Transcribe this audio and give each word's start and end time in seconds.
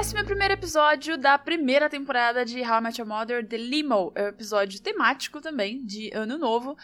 11 0.00 0.14
episódio 0.50 1.18
da 1.18 1.36
primeira 1.36 1.86
temporada 1.86 2.42
de 2.42 2.62
How 2.62 2.78
I 2.78 2.80
Met 2.80 2.98
Your 2.98 3.06
Mother, 3.06 3.46
The 3.46 3.58
Limo. 3.58 4.10
É 4.14 4.22
um 4.22 4.28
episódio 4.28 4.80
temático 4.80 5.42
também, 5.42 5.84
de 5.84 6.10
Ano 6.14 6.38
Novo, 6.38 6.74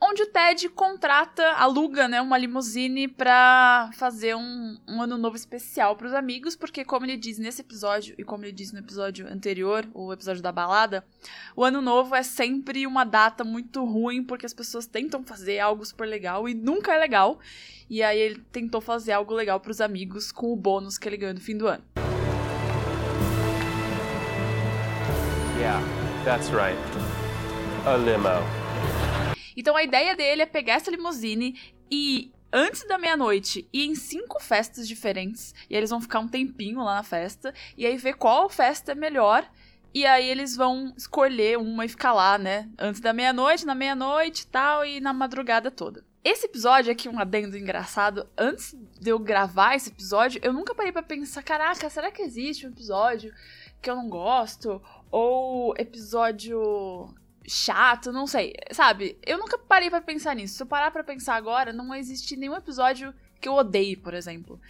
onde 0.00 0.22
o 0.22 0.26
Ted 0.26 0.70
contrata, 0.70 1.46
aluga, 1.58 2.08
né, 2.08 2.22
uma 2.22 2.38
limusine 2.38 3.06
pra 3.06 3.90
fazer 3.92 4.34
um, 4.34 4.78
um 4.88 5.02
ano 5.02 5.18
novo 5.18 5.36
especial 5.36 5.94
pros 5.94 6.14
amigos, 6.14 6.56
porque 6.56 6.86
como 6.86 7.04
ele 7.04 7.18
diz 7.18 7.38
nesse 7.38 7.60
episódio, 7.60 8.14
e 8.16 8.24
como 8.24 8.46
ele 8.46 8.52
diz 8.52 8.72
no 8.72 8.78
episódio 8.78 9.30
anterior, 9.30 9.86
o 9.92 10.10
episódio 10.10 10.40
da 10.40 10.50
balada, 10.50 11.04
o 11.54 11.62
ano 11.64 11.82
novo 11.82 12.14
é 12.14 12.22
sempre 12.22 12.86
uma 12.86 13.04
data 13.04 13.44
muito 13.44 13.84
ruim, 13.84 14.24
porque 14.24 14.46
as 14.46 14.54
pessoas 14.54 14.86
tentam 14.86 15.22
fazer 15.22 15.58
algo 15.58 15.84
super 15.84 16.08
legal 16.08 16.48
e 16.48 16.54
nunca 16.54 16.94
é 16.94 16.98
legal, 16.98 17.38
e 17.90 18.02
aí 18.02 18.18
ele 18.18 18.42
tentou 18.50 18.80
fazer 18.80 19.12
algo 19.12 19.34
legal 19.34 19.60
pros 19.60 19.82
amigos 19.82 20.32
com 20.32 20.50
o 20.50 20.56
bônus 20.56 20.96
que 20.96 21.06
ele 21.06 21.18
ganhou 21.18 21.34
no 21.34 21.40
fim 21.40 21.58
do 21.58 21.68
ano. 21.68 21.93
Yeah, 25.64 25.80
that's 26.26 26.50
right. 26.50 26.78
A 27.86 27.96
limo. 27.96 28.28
Então 29.56 29.74
a 29.74 29.82
ideia 29.82 30.14
dele 30.14 30.42
é 30.42 30.46
pegar 30.46 30.74
essa 30.74 30.90
limusine 30.90 31.58
e 31.90 32.30
antes 32.52 32.86
da 32.86 32.98
meia-noite 32.98 33.66
ir 33.72 33.86
em 33.86 33.94
cinco 33.94 34.38
festas 34.42 34.86
diferentes. 34.86 35.54
E 35.70 35.74
eles 35.74 35.88
vão 35.88 36.02
ficar 36.02 36.18
um 36.18 36.28
tempinho 36.28 36.82
lá 36.82 36.96
na 36.96 37.02
festa. 37.02 37.54
E 37.78 37.86
aí 37.86 37.96
ver 37.96 38.12
qual 38.12 38.50
festa 38.50 38.92
é 38.92 38.94
melhor. 38.94 39.50
E 39.94 40.04
aí 40.04 40.28
eles 40.28 40.54
vão 40.54 40.92
escolher 40.98 41.56
uma 41.56 41.86
e 41.86 41.88
ficar 41.88 42.12
lá, 42.12 42.36
né? 42.36 42.68
Antes 42.78 43.00
da 43.00 43.14
meia-noite, 43.14 43.64
na 43.64 43.74
meia-noite 43.74 44.42
e 44.42 44.46
tal, 44.48 44.84
e 44.84 45.00
na 45.00 45.14
madrugada 45.14 45.70
toda. 45.70 46.04
Esse 46.22 46.44
episódio 46.44 46.92
aqui, 46.92 47.08
um 47.08 47.18
adendo 47.18 47.56
engraçado, 47.56 48.28
antes 48.36 48.76
de 49.00 49.08
eu 49.08 49.18
gravar 49.18 49.76
esse 49.76 49.88
episódio, 49.88 50.42
eu 50.44 50.52
nunca 50.52 50.74
parei 50.74 50.92
pra 50.92 51.02
pensar, 51.02 51.42
caraca, 51.42 51.88
será 51.88 52.10
que 52.10 52.20
existe 52.20 52.66
um 52.66 52.70
episódio 52.70 53.32
que 53.80 53.90
eu 53.90 53.94
não 53.94 54.08
gosto? 54.08 54.80
Ou 55.16 55.74
episódio 55.78 57.14
chato, 57.46 58.10
não 58.10 58.26
sei. 58.26 58.52
Sabe? 58.72 59.16
Eu 59.24 59.38
nunca 59.38 59.56
parei 59.56 59.88
para 59.88 60.00
pensar 60.00 60.34
nisso. 60.34 60.56
Se 60.56 60.62
eu 60.64 60.66
parar 60.66 60.90
pra 60.90 61.04
pensar 61.04 61.36
agora, 61.36 61.72
não 61.72 61.94
existe 61.94 62.34
nenhum 62.34 62.56
episódio 62.56 63.14
que 63.40 63.48
eu 63.48 63.52
odeie, 63.52 63.94
por 63.94 64.12
exemplo. 64.12 64.60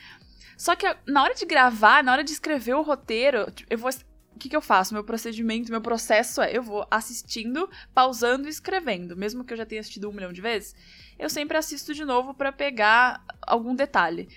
Só 0.54 0.76
que 0.76 0.84
na 1.06 1.22
hora 1.22 1.34
de 1.34 1.46
gravar, 1.46 2.04
na 2.04 2.12
hora 2.12 2.22
de 2.22 2.32
escrever 2.32 2.74
o 2.74 2.82
roteiro, 2.82 3.46
eu 3.70 3.78
vou. 3.78 3.90
O 4.34 4.38
que, 4.38 4.50
que 4.50 4.56
eu 4.56 4.60
faço? 4.60 4.92
Meu 4.92 5.02
procedimento, 5.02 5.70
meu 5.70 5.80
processo 5.80 6.42
é: 6.42 6.54
eu 6.54 6.62
vou 6.62 6.86
assistindo, 6.90 7.66
pausando 7.94 8.46
e 8.46 8.50
escrevendo. 8.50 9.16
Mesmo 9.16 9.44
que 9.44 9.54
eu 9.54 9.56
já 9.56 9.64
tenha 9.64 9.80
assistido 9.80 10.10
um 10.10 10.12
milhão 10.12 10.30
de 10.30 10.42
vezes, 10.42 10.76
eu 11.18 11.30
sempre 11.30 11.56
assisto 11.56 11.94
de 11.94 12.04
novo 12.04 12.34
para 12.34 12.52
pegar 12.52 13.24
algum 13.46 13.74
detalhe. 13.74 14.28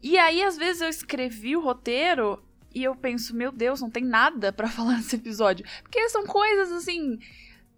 E 0.00 0.16
aí, 0.16 0.44
às 0.44 0.56
vezes, 0.56 0.80
eu 0.80 0.88
escrevi 0.88 1.56
o 1.56 1.60
roteiro 1.60 2.40
e 2.74 2.84
eu 2.84 2.94
penso, 2.94 3.34
meu 3.34 3.50
Deus, 3.52 3.80
não 3.80 3.90
tem 3.90 4.04
nada 4.04 4.52
para 4.52 4.68
falar 4.70 4.96
nesse 4.96 5.16
episódio. 5.16 5.64
Porque 5.82 6.08
são 6.08 6.24
coisas 6.24 6.72
assim 6.72 7.18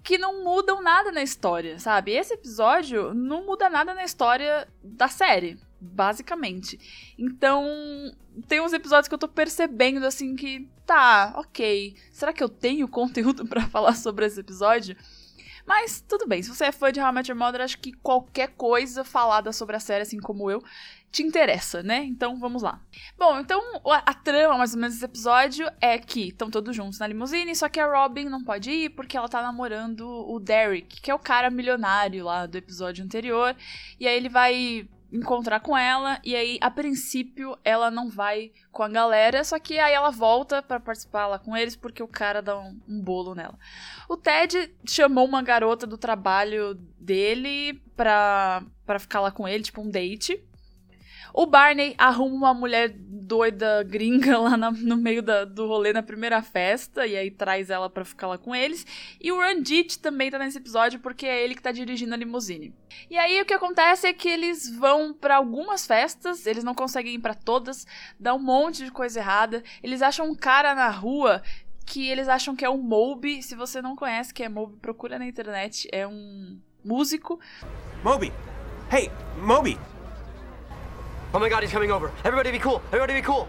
que 0.03 0.19
não 0.19 0.43
mudam 0.43 0.83
nada 0.83 1.13
na 1.13 1.23
história, 1.23 1.79
sabe? 1.79 2.13
Esse 2.13 2.35
episódio 2.35 3.15
não 3.15 3.47
muda 3.47 3.71
nada 3.71 3.95
na 3.95 4.05
história 4.05 4.69
da 4.83 5.07
série, 5.07 5.59
basicamente. 5.81 7.15
Então, 7.17 7.65
tem 8.49 8.61
uns 8.61 8.73
episódios 8.73 9.07
que 9.07 9.15
eu 9.15 9.19
tô 9.19 9.29
percebendo 9.29 10.05
assim 10.05 10.35
que 10.35 10.69
tá, 10.85 11.35
OK. 11.37 11.95
Será 12.11 12.33
que 12.33 12.43
eu 12.43 12.49
tenho 12.49 12.87
conteúdo 12.89 13.47
para 13.47 13.63
falar 13.69 13.95
sobre 13.95 14.27
esse 14.27 14.41
episódio? 14.41 14.97
Mas 15.67 16.05
tudo 16.07 16.27
bem, 16.27 16.43
se 16.43 16.49
você 16.49 16.67
é 16.67 16.73
fã 16.73 16.91
de 16.93 17.01
How 17.01 17.11
I 17.11 17.13
Met 17.13 17.31
Your 17.31 17.39
Mother, 17.39 17.61
acho 17.61 17.79
que 17.79 17.93
qualquer 17.93 18.49
coisa 18.49 19.05
falada 19.05 19.53
sobre 19.53 19.77
a 19.77 19.81
série, 19.81 20.03
assim 20.03 20.19
como 20.19 20.51
eu, 20.51 20.63
te 21.11 21.23
interessa, 21.23 21.83
né? 21.83 22.03
Então 22.05 22.39
vamos 22.39 22.63
lá. 22.63 22.81
Bom, 23.19 23.39
então 23.39 23.61
a, 23.85 24.15
trama 24.15 24.59
mais 24.59 24.73
ou 24.75 24.81
menos 24.81 24.95
desse 24.95 25.05
episódio 25.05 25.71
é 25.81 25.99
que 25.99 26.29
estão 26.29 26.51
todos 26.51 26.75
juntos 26.75 26.99
na 26.99 27.07
limusine, 27.07 27.55
só 27.55 27.69
que 27.69 27.79
a 27.79 27.87
Robin 27.87 28.25
não 28.25 28.43
pode 28.43 28.71
ir 28.71 28.91
porque 28.91 29.17
ela 29.17 29.29
tá 29.29 29.43
namorando 29.43 30.09
o 30.09 30.41
Derek, 30.41 31.01
que 31.01 31.11
é 31.11 31.15
o 31.15 31.19
cara 31.19 31.51
milionário 31.51 32.25
lá 32.25 32.47
do 32.47 32.57
episódio 32.57 33.05
anterior. 33.05 33.55
E 34.01 34.09
aí 34.09 34.17
ele 34.17 34.31
vai 34.31 34.89
encontrar 35.13 35.61
com 35.61 35.77
ela 35.77 36.19
e 36.25 36.35
aí 36.35 36.59
a 36.61 36.71
princípio 36.71 37.57
ela 37.63 37.91
não 37.91 38.09
vai 38.09 38.51
com 38.71 38.83
a 38.83 38.89
galera, 38.89 39.45
só 39.45 39.59
que 39.59 39.79
aí 39.79 39.93
ela 39.93 40.11
volta 40.11 40.63
para 40.63 40.81
participar 40.81 41.27
lá 41.27 41.39
com 41.39 41.57
eles 41.57 41.77
porque 41.77 42.03
o 42.03 42.09
cara 42.09 42.41
dá 42.41 42.59
um, 42.59 42.81
um, 42.89 43.01
bolo 43.01 43.35
nela. 43.35 43.59
O 44.09 44.17
Ted 44.17 44.75
chamou 44.87 45.27
uma 45.27 45.43
garota 45.43 45.87
do 45.87 45.99
trabalho 45.99 46.75
dele 46.99 47.75
pra, 47.95 48.63
pra 48.87 48.99
ficar 48.99 49.21
lá 49.21 49.31
com 49.31 49.47
ele, 49.47 49.63
tipo 49.63 49.83
um 49.83 49.91
date. 49.91 50.43
O 51.35 51.47
Barney 51.47 51.95
arruma 51.97 52.35
uma 52.35 52.55
mulher 52.55 52.95
doida 53.33 53.83
gringa 53.83 54.37
lá 54.39 54.59
na, 54.59 54.71
no 54.71 54.95
meio 54.95 55.23
da, 55.23 55.47
do 55.47 55.67
rolê 55.67 55.91
na 55.91 56.03
primeira 56.03 56.43
festa 56.43 57.07
e 57.07 57.17
aí 57.17 57.31
traz 57.31 57.71
ela 57.71 57.89
para 57.89 58.05
ficar 58.05 58.27
lá 58.27 58.37
com 58.37 58.55
eles. 58.55 58.87
E 59.19 59.33
o 59.33 59.41
Ranjit 59.41 59.99
também 60.01 60.31
tá 60.31 60.39
nesse 60.39 60.59
episódio 60.59 61.01
porque 61.01 61.25
é 61.25 61.43
ele 61.43 61.55
que 61.55 61.63
tá 61.63 61.73
dirigindo 61.73 62.13
a 62.13 62.17
limusine. 62.19 62.75
E 63.09 63.17
aí 63.17 63.41
o 63.41 63.47
que 63.47 63.55
acontece 63.55 64.07
é 64.07 64.13
que 64.13 64.29
eles 64.29 64.69
vão 64.77 65.15
para 65.15 65.37
algumas 65.37 65.87
festas, 65.87 66.45
eles 66.45 66.63
não 66.63 66.75
conseguem 66.75 67.15
ir 67.15 67.21
para 67.21 67.33
todas, 67.33 67.87
dá 68.21 68.35
um 68.35 68.39
monte 68.39 68.85
de 68.85 68.91
coisa 68.91 69.19
errada. 69.19 69.63
Eles 69.83 70.03
acham 70.03 70.31
um 70.31 70.35
cara 70.35 70.75
na 70.75 70.91
rua 70.91 71.43
que 71.87 72.11
eles 72.11 72.29
acham 72.29 72.55
que 72.55 72.67
é 72.67 72.69
um 72.69 72.83
Moby. 72.83 73.43
Se 73.43 73.55
você 73.55 73.81
não 73.81 73.97
conhece 73.97 74.35
que 74.35 74.43
é 74.43 74.49
Moby, 74.49 74.77
procura 74.77 75.19
na 75.19 75.25
internet. 75.25 75.89
É 75.91 76.07
um 76.07 76.61
músico. 76.85 77.41
Moby! 78.05 78.31
Hey, 78.93 79.11
Moby! 79.39 79.79
Oh 81.35 81.41
my 81.41 81.49
god, 81.49 81.63
he's 81.63 81.73
coming 81.73 81.91
over. 81.91 82.11
Everybody 82.25 82.53
be 82.53 82.59
cool. 82.59 82.83
Everybody 82.93 83.15
be 83.15 83.23
cool. 83.23 83.49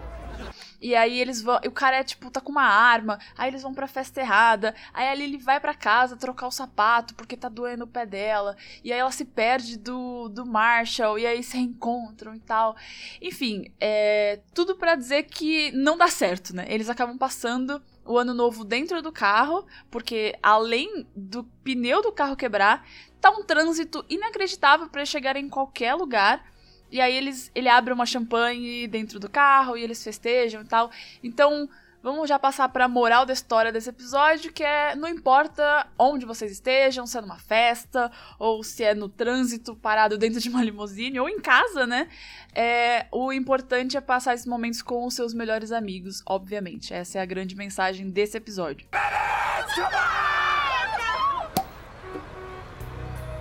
E 0.80 0.94
aí 0.94 1.20
eles 1.20 1.42
vão. 1.42 1.60
O 1.66 1.70
cara 1.70 1.96
é 1.96 2.02
tipo, 2.02 2.30
tá 2.30 2.40
com 2.40 2.50
uma 2.50 2.64
arma. 2.64 3.18
Aí 3.36 3.50
eles 3.50 3.62
vão 3.62 3.74
pra 3.74 3.86
festa 3.86 4.22
errada. 4.22 4.74
Aí 4.92 5.06
a 5.06 5.14
Lily 5.14 5.36
vai 5.36 5.60
pra 5.60 5.74
casa 5.74 6.16
trocar 6.16 6.46
o 6.46 6.50
sapato 6.50 7.14
porque 7.14 7.36
tá 7.36 7.46
doendo 7.46 7.84
o 7.84 7.86
pé 7.86 8.06
dela. 8.06 8.56
E 8.82 8.90
aí 8.90 8.98
ela 8.98 9.10
se 9.10 9.26
perde 9.26 9.76
do, 9.76 10.30
do 10.30 10.46
Marshall. 10.46 11.18
E 11.18 11.26
aí 11.26 11.42
se 11.42 11.58
reencontram 11.58 12.34
e 12.34 12.40
tal. 12.40 12.74
Enfim, 13.20 13.70
é 13.78 14.40
tudo 14.54 14.76
para 14.76 14.94
dizer 14.94 15.24
que 15.24 15.70
não 15.72 15.98
dá 15.98 16.08
certo, 16.08 16.56
né? 16.56 16.64
Eles 16.68 16.88
acabam 16.88 17.18
passando 17.18 17.82
o 18.02 18.16
ano 18.16 18.32
novo 18.32 18.64
dentro 18.64 19.02
do 19.02 19.12
carro, 19.12 19.66
porque 19.90 20.34
além 20.42 21.06
do 21.14 21.44
pneu 21.62 22.00
do 22.00 22.12
carro 22.12 22.34
quebrar, 22.34 22.86
tá 23.20 23.30
um 23.30 23.42
trânsito 23.42 24.04
inacreditável 24.08 24.88
para 24.88 25.04
chegar 25.04 25.36
em 25.36 25.50
qualquer 25.50 25.94
lugar. 25.94 26.53
E 26.90 27.00
aí 27.00 27.16
eles, 27.16 27.50
ele 27.54 27.68
abre 27.68 27.92
uma 27.92 28.06
champanhe 28.06 28.86
dentro 28.86 29.18
do 29.18 29.28
carro 29.28 29.76
e 29.76 29.82
eles 29.82 30.02
festejam 30.02 30.62
e 30.62 30.64
tal. 30.64 30.90
Então, 31.22 31.68
vamos 32.04 32.28
já 32.28 32.38
passar 32.38 32.68
para 32.68 32.84
a 32.84 32.88
moral 32.88 33.24
da 33.24 33.32
história 33.32 33.72
desse 33.72 33.88
episódio, 33.88 34.52
que 34.52 34.62
é 34.62 34.94
não 34.94 35.08
importa 35.08 35.86
onde 35.98 36.26
vocês 36.26 36.52
estejam, 36.52 37.06
se 37.06 37.16
é 37.16 37.20
numa 37.22 37.38
festa 37.38 38.12
ou 38.38 38.62
se 38.62 38.84
é 38.84 38.94
no 38.94 39.08
trânsito 39.08 39.74
parado 39.74 40.18
dentro 40.18 40.38
de 40.38 40.50
uma 40.50 40.62
limusine 40.62 41.18
ou 41.18 41.28
em 41.28 41.40
casa, 41.40 41.86
né? 41.86 42.06
É, 42.54 43.06
o 43.10 43.32
importante 43.32 43.96
é 43.96 44.02
passar 44.02 44.34
esses 44.34 44.46
momentos 44.46 44.82
com 44.82 45.06
os 45.06 45.14
seus 45.14 45.32
melhores 45.32 45.72
amigos, 45.72 46.22
obviamente. 46.26 46.92
Essa 46.92 47.18
é 47.18 47.22
a 47.22 47.26
grande 47.26 47.56
mensagem 47.56 48.10
desse 48.10 48.36
episódio. 48.36 48.86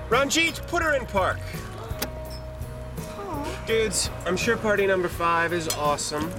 Ranjit, 0.10 0.62
put 0.68 0.82
her 0.82 0.96
in 0.96 1.06
park. 1.08 1.42
Dudes, 3.66 4.10
I'm 4.26 4.36
sure 4.36 4.58
party 4.58 4.86
number 4.86 5.08
five 5.08 5.54
is 5.54 5.70
awesome, 5.70 6.30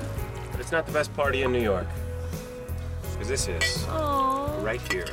but 0.50 0.60
it's 0.60 0.70
not 0.70 0.84
the 0.84 0.92
best 0.92 1.14
party 1.16 1.42
in 1.42 1.52
New 1.52 1.62
York. 1.62 1.86
Because 3.12 3.28
this 3.28 3.48
is. 3.48 3.86
Aww. 3.86 4.62
Right 4.62 4.80
here. 4.92 5.06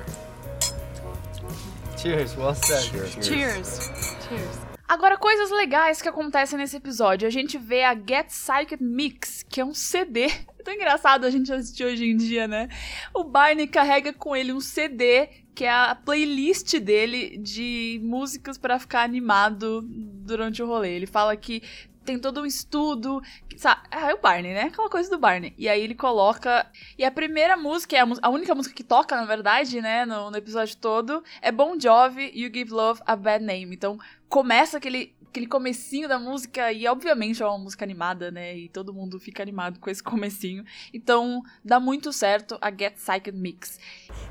Cheers, 1.98 2.36
well 2.36 2.54
said. 2.54 2.84
Cheers. 2.92 3.16
Cheers. 3.26 3.90
Cheers. 4.28 4.60
Agora, 4.90 5.18
coisas 5.18 5.52
legais 5.52 6.02
que 6.02 6.10
acontecem 6.10 6.60
nesse 6.60 6.76
episódio. 6.76 7.26
A 7.26 7.32
gente 7.32 7.58
vê 7.58 7.86
a 7.86 7.96
Get 7.96 8.28
Psyched 8.28 8.84
Mix, 8.84 9.46
que 9.48 9.62
é 9.62 9.66
um 9.66 9.74
CD. 9.74 10.26
É 10.26 10.44
tão 10.66 10.74
engraçado 10.74 11.26
a 11.26 11.30
gente 11.30 11.50
assistir 11.54 11.86
hoje 11.86 12.04
em 12.04 12.18
dia, 12.18 12.46
né? 12.46 12.68
O 13.14 13.24
Barney 13.24 13.68
carrega 13.68 14.12
com 14.12 14.36
ele 14.36 14.52
um 14.52 14.60
CD, 14.60 15.30
que 15.56 15.64
é 15.64 15.72
a 15.72 15.96
playlist 15.96 16.78
dele 16.78 17.38
de 17.38 18.02
músicas 18.04 18.58
para 18.58 18.78
ficar 18.78 19.04
animado 19.04 19.82
durante 19.82 20.62
o 20.62 20.68
rolê. 20.68 20.94
Ele 20.94 21.08
fala 21.08 21.38
que 21.38 21.64
tem 22.04 22.20
todo 22.20 22.42
um 22.42 22.46
estudo. 22.46 23.22
Sabe? 23.58 23.82
Ah, 23.92 24.12
é 24.12 24.14
o 24.14 24.20
Barney, 24.20 24.54
né? 24.54 24.64
Aquela 24.64 24.90
coisa 24.90 25.10
do 25.10 25.20
Barney. 25.20 25.54
E 25.58 25.70
aí 25.70 25.82
ele 25.82 25.96
coloca. 25.96 26.66
E 26.98 27.04
a 27.04 27.12
primeira 27.12 27.56
música, 27.56 27.96
é 27.96 28.02
a, 28.02 28.08
a 28.22 28.30
única 28.30 28.54
música 28.56 28.76
que 28.76 28.84
toca, 28.84 29.16
na 29.16 29.26
verdade, 29.26 29.82
né? 29.82 30.06
No, 30.06 30.32
no, 30.32 30.38
episódio 30.38 30.76
todo, 30.78 31.24
é 31.42 31.52
Bon 31.52 31.80
Jovi, 31.80 32.32
You 32.34 32.52
Give 32.54 32.72
Love 32.72 33.02
a 33.06 33.16
Bad 33.16 33.44
Name. 33.44 33.76
Então 33.76 33.98
começa 34.28 34.78
aquele. 34.78 35.14
Aquele 35.32 35.48
comecinho 35.48 36.10
da 36.10 36.20
música, 36.20 36.74
e 36.74 36.86
obviamente 36.90 37.42
é 37.42 37.46
uma 37.46 37.58
música 37.58 37.86
animada, 37.86 38.30
né? 38.30 38.54
E 38.54 38.68
todo 38.68 38.94
mundo 38.94 39.18
fica 39.18 39.42
animado 39.42 39.80
com 39.80 39.90
esse 39.90 40.04
comecinho. 40.04 40.66
Então, 40.94 41.42
dá 41.64 41.80
muito 41.80 42.12
certo 42.12 42.58
a 42.60 42.70
Get 42.70 42.98
Psyched 42.98 43.32
Mix. 43.32 43.80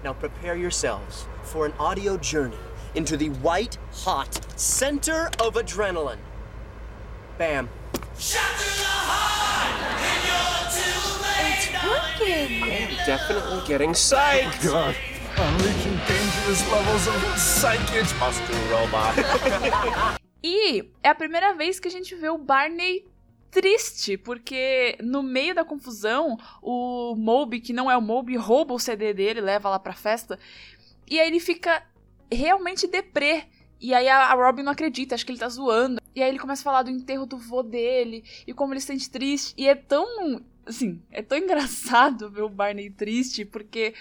Now 0.04 0.12
prepare 0.12 0.60
yourselves 0.60 1.26
for 1.42 1.64
an 1.64 1.72
audio 1.78 2.18
journey 2.22 2.58
into 2.94 3.16
the 3.16 3.30
white 3.42 3.78
hot 4.04 4.28
center 4.58 5.30
of 5.42 5.58
adrenaline. 5.58 6.29
Bam. 7.40 7.70
It's 8.18 8.36
working! 11.82 12.60
talking. 12.60 13.06
Definitely 13.06 13.66
getting 13.66 13.92
psyched. 13.92 14.62
God, 14.62 14.94
I'm 15.38 15.56
reaching 15.56 15.96
dangerous 16.06 16.70
levels 16.70 17.08
of 17.08 17.38
psychic. 17.38 18.04
Robot. 18.70 20.20
E 20.42 20.90
é 21.02 21.08
a 21.08 21.14
primeira 21.14 21.54
vez 21.54 21.80
que 21.80 21.88
a 21.88 21.90
gente 21.90 22.14
vê 22.14 22.28
o 22.28 22.36
Barney 22.36 23.06
triste, 23.50 24.18
porque 24.18 24.98
no 25.02 25.22
meio 25.22 25.54
da 25.54 25.64
confusão, 25.64 26.36
o 26.62 27.14
Moby, 27.14 27.60
que 27.60 27.72
não 27.72 27.90
é 27.90 27.96
o 27.96 28.02
Moby, 28.02 28.36
rouba 28.36 28.74
o 28.74 28.78
CD 28.78 29.14
dele, 29.14 29.40
leva 29.40 29.70
lá 29.70 29.78
pra 29.78 29.94
festa, 29.94 30.38
e 31.08 31.18
aí 31.18 31.26
ele 31.26 31.40
fica 31.40 31.82
realmente 32.30 32.86
deprê. 32.86 33.44
E 33.78 33.94
aí 33.94 34.08
a, 34.08 34.32
Robin 34.34 34.62
não 34.62 34.72
acredita, 34.72 35.14
acha 35.14 35.24
que 35.24 35.32
ele 35.32 35.38
tá 35.38 35.48
zoando. 35.48 35.99
E 36.14 36.22
aí 36.22 36.28
ele 36.28 36.38
começa 36.38 36.62
a 36.62 36.64
falar 36.64 36.82
do 36.82 36.90
enterro 36.90 37.26
do 37.26 37.38
vô 37.38 37.62
dele, 37.62 38.24
e 38.46 38.52
como 38.52 38.72
ele 38.72 38.80
se 38.80 38.88
sente 38.88 39.10
triste. 39.10 39.54
E 39.56 39.68
é 39.68 39.74
tão, 39.74 40.42
assim, 40.66 41.00
é 41.10 41.22
tão 41.22 41.38
engraçado 41.38 42.30
ver 42.30 42.42
o 42.42 42.48
Barney 42.48 42.90
triste, 42.90 43.44
porque 43.44 43.94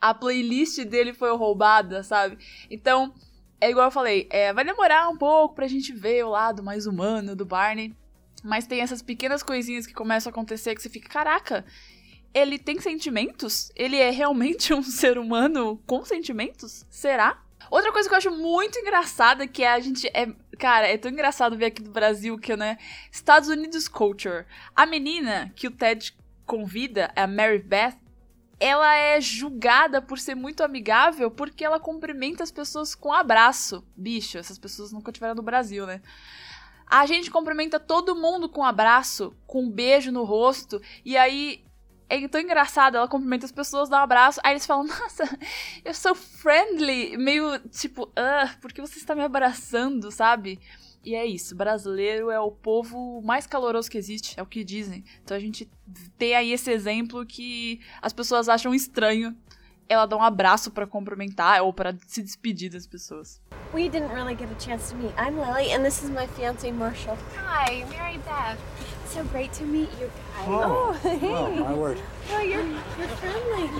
a 0.00 0.14
playlist 0.14 0.84
dele 0.84 1.12
foi 1.12 1.34
roubada, 1.36 2.02
sabe? 2.02 2.38
Então, 2.70 3.12
é 3.60 3.70
igual 3.70 3.86
eu 3.86 3.90
falei, 3.92 4.28
é, 4.30 4.52
vai 4.52 4.64
demorar 4.64 5.08
um 5.08 5.16
pouco 5.16 5.54
pra 5.54 5.66
gente 5.66 5.92
ver 5.92 6.24
o 6.24 6.30
lado 6.30 6.62
mais 6.62 6.86
humano 6.86 7.34
do 7.34 7.44
Barney. 7.44 7.94
Mas 8.44 8.66
tem 8.66 8.80
essas 8.80 9.02
pequenas 9.02 9.42
coisinhas 9.42 9.86
que 9.86 9.94
começam 9.94 10.30
a 10.30 10.32
acontecer 10.32 10.74
que 10.74 10.82
você 10.82 10.88
fica, 10.88 11.08
caraca, 11.08 11.64
ele 12.32 12.58
tem 12.58 12.78
sentimentos? 12.78 13.72
Ele 13.74 13.96
é 13.96 14.10
realmente 14.10 14.72
um 14.74 14.82
ser 14.82 15.18
humano 15.18 15.82
com 15.86 16.04
sentimentos? 16.04 16.84
Será? 16.90 17.42
Outra 17.70 17.90
coisa 17.90 18.08
que 18.08 18.14
eu 18.14 18.18
acho 18.18 18.30
muito 18.30 18.78
engraçada 18.78 19.46
que 19.48 19.62
é 19.62 19.72
a 19.72 19.80
gente 19.80 20.06
é, 20.08 20.28
cara, 20.58 20.88
é 20.88 20.96
tão 20.96 21.10
engraçado 21.10 21.56
ver 21.56 21.66
aqui 21.66 21.82
do 21.82 21.90
Brasil 21.90 22.38
que, 22.38 22.56
né, 22.56 22.78
Estados 23.10 23.48
Unidos 23.48 23.88
culture. 23.88 24.44
A 24.74 24.86
menina 24.86 25.52
que 25.54 25.68
o 25.68 25.70
Ted 25.70 26.16
convida, 26.44 27.12
a 27.14 27.26
Mary 27.26 27.58
Beth, 27.58 27.96
ela 28.58 28.96
é 28.96 29.20
julgada 29.20 30.00
por 30.00 30.18
ser 30.18 30.34
muito 30.34 30.62
amigável 30.62 31.30
porque 31.30 31.64
ela 31.64 31.78
cumprimenta 31.78 32.42
as 32.42 32.50
pessoas 32.50 32.94
com 32.94 33.12
abraço. 33.12 33.84
Bicho, 33.94 34.38
essas 34.38 34.58
pessoas 34.58 34.92
nunca 34.92 35.12
tiveram 35.12 35.34
no 35.34 35.42
Brasil, 35.42 35.86
né? 35.86 36.00
A 36.86 37.04
gente 37.04 37.30
cumprimenta 37.30 37.80
todo 37.80 38.14
mundo 38.14 38.48
com 38.48 38.64
abraço, 38.64 39.36
com 39.46 39.64
um 39.64 39.70
beijo 39.70 40.12
no 40.12 40.22
rosto, 40.22 40.80
e 41.04 41.16
aí 41.16 41.65
é 42.08 42.28
tão 42.28 42.40
engraçado, 42.40 42.96
ela 42.96 43.08
cumprimenta 43.08 43.46
as 43.46 43.52
pessoas, 43.52 43.88
dá 43.88 43.98
um 43.98 44.04
abraço, 44.04 44.40
aí 44.44 44.52
eles 44.52 44.66
falam, 44.66 44.86
nossa, 44.88 45.24
eu 45.84 45.94
sou 45.94 46.14
friendly, 46.14 47.16
meio 47.16 47.58
tipo, 47.70 48.10
ah, 48.16 48.54
por 48.60 48.72
que 48.72 48.80
você 48.80 48.98
está 48.98 49.14
me 49.14 49.22
abraçando, 49.22 50.10
sabe? 50.10 50.60
E 51.04 51.14
é 51.14 51.24
isso, 51.24 51.54
brasileiro 51.54 52.30
é 52.30 52.40
o 52.40 52.50
povo 52.50 53.22
mais 53.22 53.46
caloroso 53.46 53.90
que 53.90 53.96
existe, 53.96 54.38
é 54.38 54.42
o 54.42 54.46
que 54.46 54.64
dizem. 54.64 55.04
Então 55.22 55.36
a 55.36 55.40
gente 55.40 55.70
tem 56.18 56.34
aí 56.34 56.52
esse 56.52 56.70
exemplo 56.70 57.24
que 57.24 57.80
as 58.02 58.12
pessoas 58.12 58.48
acham 58.48 58.74
estranho 58.74 59.36
ela 59.88 60.06
dá 60.06 60.16
um 60.16 60.22
abraço 60.22 60.70
para 60.70 60.86
cumprimentar 60.86 61.62
ou 61.62 61.72
para 61.72 61.96
se 62.06 62.22
despedir 62.22 62.70
das 62.70 62.86
pessoas. 62.86 63.40
We 63.72 63.88
didn't 63.88 64.12
really 64.12 64.34
get 64.34 64.50
a 64.50 64.54
chance 64.54 64.90
to 64.90 64.96
meet. 64.96 65.12
I'm 65.16 65.38
Lily, 65.38 65.72
and 65.72 65.84
this 65.84 66.02
is 66.02 66.10
my 66.10 66.26
fiance 66.28 66.70
Marshall. 66.70 67.18
Hi, 67.36 67.84
Mary 67.90 68.18
Beth. 68.24 68.58
So 69.06 69.24
great 69.24 69.52
to 69.54 69.64
meet 69.64 69.90
you 70.00 70.06
guys. 70.06 70.46
Oh, 70.46 70.92
hey. 71.02 71.18
oh, 71.22 71.50
my 71.50 71.74
word. 71.74 71.98
Oh, 72.32 72.40
you're 72.40 72.64
you're 72.64 73.08
friendly. 73.20 73.70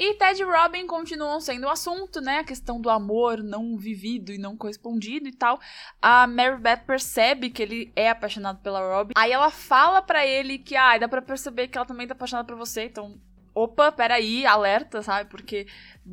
E 0.00 0.14
Ted 0.14 0.40
e 0.40 0.44
Robin 0.44 0.86
continuam 0.86 1.40
sendo 1.40 1.66
o 1.66 1.68
assunto, 1.68 2.20
né? 2.20 2.38
A 2.38 2.44
questão 2.44 2.80
do 2.80 2.88
amor 2.88 3.42
não 3.42 3.76
vivido 3.76 4.32
e 4.32 4.38
não 4.38 4.56
correspondido 4.56 5.26
e 5.28 5.32
tal. 5.32 5.58
A 6.00 6.24
Mary 6.26 6.56
Beth 6.56 6.84
percebe 6.86 7.50
que 7.50 7.60
ele 7.60 7.92
é 7.96 8.08
apaixonado 8.08 8.60
pela 8.60 8.80
Robin. 8.80 9.12
Aí 9.16 9.32
ela 9.32 9.50
fala 9.50 10.00
para 10.00 10.24
ele 10.24 10.56
que, 10.56 10.76
ah, 10.76 10.96
dá 10.96 11.08
pra 11.08 11.20
perceber 11.20 11.66
que 11.66 11.76
ela 11.76 11.86
também 11.86 12.06
tá 12.06 12.14
apaixonada 12.14 12.46
por 12.46 12.56
você, 12.56 12.84
então 12.84 13.20
opa, 13.62 13.90
peraí, 13.90 14.46
alerta, 14.46 15.02
sabe? 15.02 15.28
Porque 15.28 15.66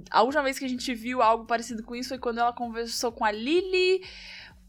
a 0.10 0.24
última 0.24 0.44
vez 0.44 0.58
que 0.58 0.66
a 0.66 0.70
gente 0.70 0.94
viu 0.94 1.22
algo 1.22 1.46
parecido 1.46 1.84
com 1.84 1.96
isso 1.96 2.10
foi 2.10 2.18
quando 2.18 2.40
ela 2.40 2.54
conversou 2.54 3.12
com 3.12 3.24
a 3.24 3.32
Lily, 3.32 4.04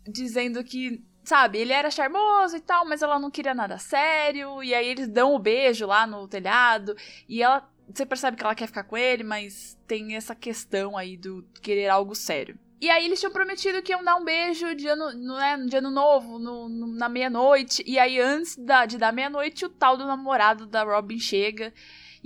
dizendo 0.06 0.62
que, 0.62 1.04
sabe, 1.24 1.58
ele 1.58 1.72
era 1.72 1.90
charmoso 1.90 2.56
e 2.56 2.60
tal, 2.60 2.86
mas 2.86 3.02
ela 3.02 3.18
não 3.18 3.30
queria 3.30 3.54
nada 3.54 3.78
sério. 3.78 4.62
E 4.62 4.74
aí 4.74 4.86
eles 4.86 5.08
dão 5.08 5.34
o 5.34 5.38
beijo 5.38 5.86
lá 5.86 6.06
no 6.06 6.28
telhado. 6.28 6.96
E 7.28 7.42
ela. 7.42 7.68
Você 7.88 8.04
percebe 8.04 8.36
que 8.36 8.42
ela 8.42 8.54
quer 8.54 8.66
ficar 8.66 8.82
com 8.82 8.96
ele, 8.96 9.22
mas 9.22 9.78
tem 9.86 10.16
essa 10.16 10.34
questão 10.34 10.98
aí 10.98 11.16
do 11.16 11.46
querer 11.62 11.86
algo 11.86 12.16
sério. 12.16 12.58
E 12.80 12.90
aí 12.90 13.06
eles 13.06 13.18
tinham 13.18 13.32
prometido 13.32 13.80
que 13.80 13.92
iam 13.92 14.04
dar 14.04 14.16
um 14.16 14.24
beijo 14.24 14.74
de 14.74 14.86
ano, 14.86 15.12
no, 15.14 15.36
né, 15.36 15.56
de 15.66 15.76
ano 15.76 15.90
novo, 15.90 16.38
no, 16.38 16.68
no, 16.68 16.86
na 16.88 17.08
meia-noite. 17.08 17.82
E 17.86 17.98
aí, 17.98 18.20
antes 18.20 18.56
da, 18.56 18.84
de 18.84 18.98
dar 18.98 19.12
meia-noite, 19.12 19.64
o 19.64 19.68
tal 19.68 19.96
do 19.96 20.04
namorado 20.04 20.66
da 20.66 20.82
Robin 20.82 21.18
chega. 21.18 21.72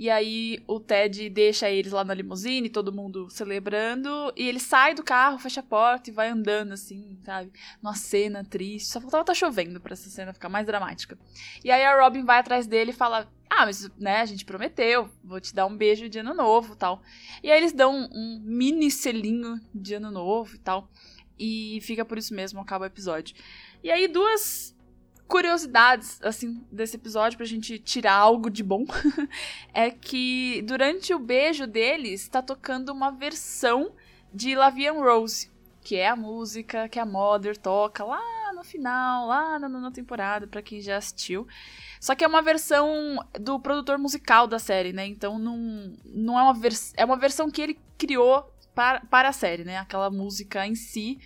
E 0.01 0.09
aí 0.09 0.57
o 0.65 0.79
Ted 0.79 1.29
deixa 1.29 1.69
eles 1.69 1.91
lá 1.91 2.03
na 2.03 2.15
limusine, 2.15 2.71
todo 2.71 2.91
mundo 2.91 3.29
celebrando, 3.29 4.33
e 4.35 4.47
ele 4.47 4.59
sai 4.59 4.95
do 4.95 5.03
carro, 5.03 5.37
fecha 5.37 5.59
a 5.59 5.63
porta 5.63 6.09
e 6.09 6.11
vai 6.11 6.27
andando 6.27 6.71
assim, 6.71 7.19
sabe? 7.23 7.51
Numa 7.79 7.93
cena 7.93 8.43
triste. 8.43 8.87
Só 8.89 8.99
faltava 8.99 9.23
tá 9.23 9.35
chovendo 9.35 9.79
para 9.79 9.93
essa 9.93 10.09
cena 10.09 10.33
ficar 10.33 10.49
mais 10.49 10.65
dramática. 10.65 11.19
E 11.63 11.69
aí 11.69 11.83
a 11.83 12.01
Robin 12.01 12.25
vai 12.25 12.39
atrás 12.39 12.65
dele 12.65 12.89
e 12.89 12.95
fala: 12.95 13.31
"Ah, 13.47 13.67
mas 13.67 13.91
né, 13.95 14.21
a 14.21 14.25
gente 14.25 14.43
prometeu, 14.43 15.07
vou 15.23 15.39
te 15.39 15.53
dar 15.53 15.67
um 15.67 15.77
beijo 15.77 16.09
de 16.09 16.17
ano 16.17 16.33
novo", 16.33 16.75
tal. 16.75 17.03
E 17.43 17.51
aí 17.51 17.59
eles 17.59 17.71
dão 17.71 17.95
um, 17.95 18.09
um 18.11 18.41
mini 18.43 18.89
selinho 18.89 19.61
de 19.71 19.93
ano 19.93 20.09
novo 20.09 20.55
e 20.55 20.57
tal. 20.57 20.89
E 21.37 21.77
fica 21.83 22.03
por 22.03 22.17
isso 22.17 22.33
mesmo, 22.33 22.59
acaba 22.59 22.85
o 22.85 22.87
episódio. 22.87 23.35
E 23.83 23.91
aí 23.91 24.07
duas 24.07 24.75
curiosidades, 25.31 26.21
assim, 26.21 26.61
desse 26.69 26.97
episódio 26.97 27.37
pra 27.37 27.45
gente 27.45 27.79
tirar 27.79 28.15
algo 28.15 28.49
de 28.49 28.61
bom 28.61 28.85
é 29.73 29.89
que 29.89 30.61
durante 30.63 31.13
o 31.13 31.19
beijo 31.19 31.65
deles 31.65 32.27
tá 32.27 32.41
tocando 32.41 32.89
uma 32.89 33.11
versão 33.11 33.93
de 34.33 34.55
Lavian 34.55 34.95
Rose, 34.95 35.49
que 35.81 35.95
é 35.95 36.09
a 36.09 36.17
música 36.17 36.89
que 36.89 36.99
a 36.99 37.05
Mother 37.05 37.55
toca 37.55 38.03
lá 38.03 38.51
no 38.53 38.61
final, 38.61 39.25
lá 39.25 39.57
na 39.57 39.69
nona 39.69 39.89
temporada, 39.89 40.47
para 40.47 40.61
quem 40.61 40.81
já 40.81 40.97
assistiu. 40.97 41.47
Só 41.97 42.13
que 42.13 42.25
é 42.25 42.27
uma 42.27 42.41
versão 42.41 43.17
do 43.39 43.57
produtor 43.57 43.97
musical 43.97 44.47
da 44.47 44.59
série, 44.59 44.91
né? 44.91 45.07
Então 45.07 45.39
não, 45.39 45.95
não 46.03 46.37
é 46.37 46.43
uma 46.43 46.53
versão. 46.53 46.93
É 46.97 47.05
uma 47.05 47.17
versão 47.17 47.49
que 47.49 47.61
ele 47.61 47.79
criou 47.97 48.53
para, 48.75 48.99
para 48.99 49.29
a 49.29 49.33
série, 49.33 49.63
né? 49.63 49.77
Aquela 49.77 50.09
música 50.09 50.67
em 50.67 50.75
si 50.75 51.19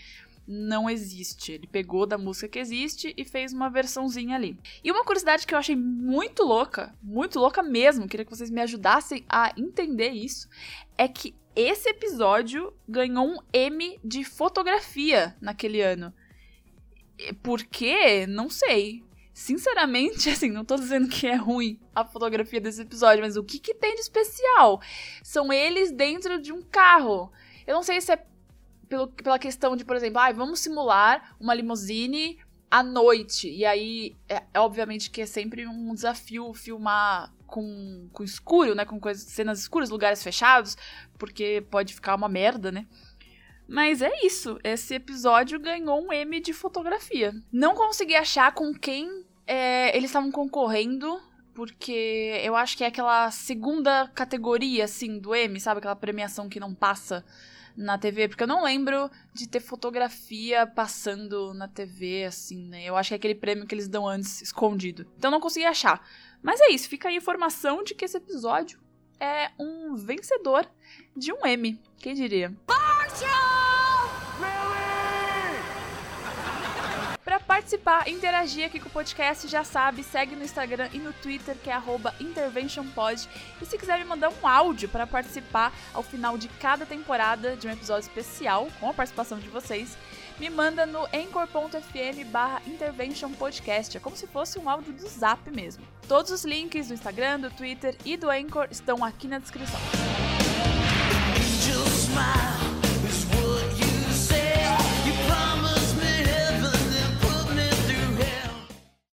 não 0.48 0.90
existe. 0.90 1.54
Ele 1.54 1.68
pegou 1.68 2.06
da 2.06 2.18
música 2.18 2.48
que 2.48 2.60
existe 2.60 3.14
e 3.18 3.26
fez 3.26 3.54
uma 3.54 3.70
versãozinha 3.70 4.36
ali. 4.36 4.58
E 4.84 4.92
uma 4.92 5.04
curiosidade 5.04 5.46
que 5.46 5.54
eu 5.54 5.60
achei 5.60 5.76
muito 5.76 6.44
louca, 6.44 6.96
muito 7.02 7.40
louca 7.40 7.64
mesmo, 7.64 8.08
queria 8.08 8.26
que 8.26 8.36
vocês 8.36 8.50
me 8.50 8.62
ajudassem 8.62 9.26
a 9.28 9.54
entender 9.58 10.10
isso, 10.10 10.48
é 10.98 11.08
que 11.08 11.36
esse 11.56 11.90
episódio 11.90 12.74
ganhou 12.88 13.26
um 13.26 13.38
M 13.54 14.00
de 14.04 14.24
fotografia 14.24 15.36
naquele 15.40 15.82
ano. 15.82 16.14
Por 17.42 17.64
quê? 17.64 18.28
Não 18.28 18.50
sei. 18.50 19.04
Sinceramente, 19.34 20.30
assim, 20.32 20.50
não 20.50 20.66
tô 20.66 20.76
dizendo 20.76 21.08
que 21.08 21.28
é 21.28 21.36
ruim 21.36 21.80
a 21.94 22.06
fotografia 22.06 22.60
desse 22.60 22.82
episódio, 22.82 23.24
mas 23.24 23.38
o 23.38 23.44
que, 23.44 23.60
que 23.60 23.74
tem 23.74 23.96
de 23.96 24.02
especial? 24.02 24.82
São 25.24 25.52
eles 25.52 25.92
dentro 25.92 26.42
de 26.42 26.52
um 26.52 26.62
carro. 26.62 27.32
Eu 27.66 27.76
não 27.76 27.84
sei 27.84 28.00
se 28.02 28.12
é 28.12 28.26
pelo, 28.90 29.08
pela 29.08 29.40
questão 29.40 29.76
de, 29.76 29.86
por 29.86 29.96
exemplo, 29.96 30.20
ah, 30.20 30.32
vamos 30.32 30.60
simular 30.60 31.36
uma 31.40 31.54
limusine 31.54 32.38
à 32.70 32.84
noite. 32.84 33.50
E 33.50 33.66
aí, 33.66 34.16
é, 34.28 34.44
é, 34.54 34.60
obviamente 34.60 35.10
que 35.10 35.22
é 35.22 35.26
sempre 35.26 35.68
um 35.68 35.94
desafio 35.94 36.54
filmar 36.54 37.34
com, 37.46 38.10
com 38.12 38.24
escuro, 38.24 38.76
né? 38.76 38.86
Com 38.86 39.00
coisas, 39.00 39.24
cenas 39.24 39.60
escuras, 39.60 39.90
lugares 39.90 40.24
fechados, 40.24 40.76
porque 41.18 41.64
pode 41.70 41.94
ficar 41.94 42.16
uma 42.16 42.30
merda, 42.30 42.72
né? 42.72 42.86
Mas 43.68 44.02
é 44.02 44.12
isso. 44.24 44.60
Esse 44.64 44.96
episódio 44.96 45.60
ganhou 45.60 46.06
um 46.06 46.14
M 46.14 46.40
de 46.40 46.54
fotografia. 46.54 47.34
Não 47.52 47.74
consegui 47.74 48.16
achar 48.16 48.54
com 48.54 48.74
quem 48.74 49.26
é, 49.48 49.96
eles 49.96 50.10
estavam 50.10 50.32
concorrendo, 50.32 51.20
porque 51.54 52.42
eu 52.44 52.56
acho 52.56 52.78
que 52.78 52.84
é 52.84 52.88
aquela 52.88 53.32
segunda 53.32 54.08
categoria, 54.10 54.84
assim, 54.84 55.18
do 55.18 55.34
M, 55.34 55.60
sabe? 55.60 55.80
Aquela 55.80 55.96
premiação 55.96 56.50
que 56.50 56.60
não 56.60 56.76
passa 56.76 57.26
na 57.76 57.98
TV, 57.98 58.28
porque 58.28 58.44
eu 58.44 58.48
não 58.48 58.64
lembro 58.64 59.10
de 59.34 59.48
ter 59.48 59.60
fotografia 59.60 60.66
passando 60.66 61.54
na 61.54 61.68
TV, 61.68 62.26
assim, 62.26 62.66
né? 62.68 62.84
Eu 62.86 62.96
acho 62.96 63.10
que 63.10 63.14
é 63.16 63.18
aquele 63.18 63.36
prêmio 63.36 63.66
que 63.66 63.76
eles 63.76 63.88
dão 63.88 64.08
antes, 64.08 64.42
escondido. 64.42 65.06
Então 65.18 65.30
não 65.30 65.40
consegui 65.40 65.66
achar. 65.66 66.08
Mas 66.42 66.62
é 66.62 66.70
isso, 66.70 66.88
fica 66.88 67.10
a 67.10 67.14
informação 67.14 67.84
de 67.84 67.94
que 67.94 68.06
esse 68.06 68.18
episódio 68.18 68.80
é 69.20 69.52
um 69.60 69.96
vencedor 69.96 70.70
de 71.16 71.34
um 71.34 71.46
M. 71.46 71.80
Quem 71.98 72.14
diria? 72.14 72.54
Pra 77.24 77.40
participar, 77.56 78.10
interagir 78.10 78.66
aqui 78.66 78.82
com 78.82 78.90
o 78.90 78.92
podcast, 78.92 79.48
já 79.48 79.64
sabe, 79.64 80.04
segue 80.04 80.36
no 80.36 80.44
Instagram 80.44 80.90
e 80.92 80.98
no 80.98 81.14
Twitter, 81.14 81.56
que 81.64 81.70
é 81.70 81.82
interventionpod. 82.20 83.30
E 83.62 83.66
se 83.66 83.78
quiser 83.78 83.98
me 83.98 84.04
mandar 84.04 84.30
um 84.30 84.46
áudio 84.46 84.90
para 84.90 85.08
participar 85.08 85.74
ao 85.94 86.04
final 86.04 86.38
de 86.38 86.50
cada 86.50 86.86
temporada 86.86 87.56
de 87.56 87.66
um 87.66 87.72
episódio 87.72 88.10
especial, 88.10 88.68
com 88.78 88.90
a 88.90 88.94
participação 88.94 89.40
de 89.40 89.48
vocês, 89.48 89.98
me 90.38 90.50
manda 90.50 90.86
no 90.86 91.06
anchor.fm 91.06 92.26
barra 92.30 92.62
interventionpodcast. 92.68 93.96
É 93.96 94.00
como 94.02 94.18
se 94.18 94.28
fosse 94.28 94.60
um 94.60 94.70
áudio 94.70 94.92
do 94.92 95.08
Zap 95.08 95.50
mesmo. 95.50 95.86
Todos 96.10 96.32
os 96.32 96.44
links 96.44 96.90
do 96.90 96.94
Instagram, 96.94 97.40
do 97.40 97.50
Twitter 97.52 97.96
e 98.04 98.18
do 98.18 98.30
Anchor 98.30 98.68
estão 98.70 99.02
aqui 99.02 99.30
na 99.30 99.40
descrição. 99.40 99.80
Angel 101.38 101.86
smile 101.88 102.65